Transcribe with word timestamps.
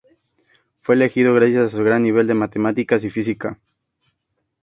Fue 0.79 0.95
elegido 0.95 1.35
gracias 1.35 1.65
a 1.71 1.77
su 1.77 1.83
gran 1.83 2.01
nivel 2.01 2.25
de 2.25 2.33
matemáticas 2.33 3.03
y 3.03 3.11
física. 3.11 3.59